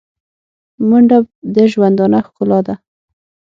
منډه 0.89 1.17
د 1.53 1.55
ژوندانه 1.71 2.19
ښکلا 2.27 2.59
ده 2.67 2.75